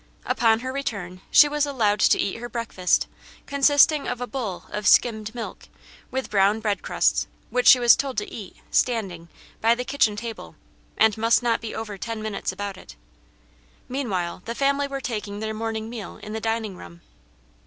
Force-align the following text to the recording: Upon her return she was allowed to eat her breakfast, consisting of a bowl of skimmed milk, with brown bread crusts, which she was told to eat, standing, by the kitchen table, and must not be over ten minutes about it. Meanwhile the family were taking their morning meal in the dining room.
Upon 0.25 0.61
her 0.61 0.73
return 0.73 1.21
she 1.29 1.47
was 1.47 1.67
allowed 1.67 1.99
to 1.99 2.17
eat 2.17 2.37
her 2.37 2.49
breakfast, 2.49 3.05
consisting 3.45 4.07
of 4.07 4.19
a 4.19 4.25
bowl 4.25 4.63
of 4.69 4.87
skimmed 4.87 5.35
milk, 5.35 5.67
with 6.09 6.31
brown 6.31 6.59
bread 6.59 6.81
crusts, 6.81 7.27
which 7.51 7.67
she 7.67 7.79
was 7.79 7.95
told 7.95 8.17
to 8.17 8.27
eat, 8.33 8.55
standing, 8.71 9.27
by 9.61 9.75
the 9.75 9.85
kitchen 9.85 10.15
table, 10.15 10.55
and 10.97 11.19
must 11.19 11.43
not 11.43 11.61
be 11.61 11.75
over 11.75 11.99
ten 11.99 12.19
minutes 12.19 12.51
about 12.51 12.77
it. 12.77 12.95
Meanwhile 13.87 14.41
the 14.45 14.55
family 14.55 14.87
were 14.87 15.01
taking 15.01 15.39
their 15.39 15.53
morning 15.53 15.87
meal 15.87 16.17
in 16.23 16.33
the 16.33 16.41
dining 16.41 16.75
room. 16.77 17.01